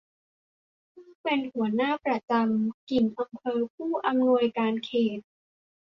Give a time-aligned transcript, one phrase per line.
[0.91, 5.19] ผู้เป็นหัวหน้าประจำกิ่งอำเภอผู้อำนวยการเขต